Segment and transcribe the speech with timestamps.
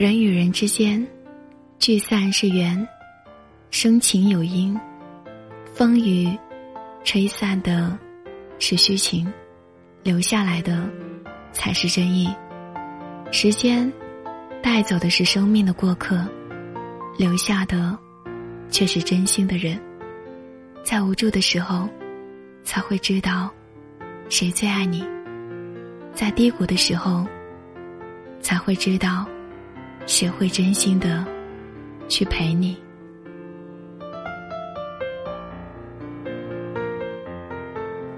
[0.00, 1.06] 人与人之间，
[1.78, 2.88] 聚散是缘，
[3.70, 4.74] 生情有因，
[5.74, 6.26] 风雨
[7.04, 7.98] 吹散的
[8.58, 9.30] 是虚情，
[10.02, 10.88] 留下来的
[11.52, 12.34] 才是真意。
[13.30, 13.92] 时间
[14.62, 16.26] 带走的是生命的过客，
[17.18, 17.94] 留下的
[18.70, 19.78] 却是真心的人。
[20.82, 21.86] 在无助的时候，
[22.64, 23.50] 才会知道
[24.30, 25.04] 谁最爱你；
[26.14, 27.26] 在低谷的时候，
[28.40, 29.28] 才会知道
[30.06, 31.24] 谁会真心的
[32.08, 32.76] 去陪你。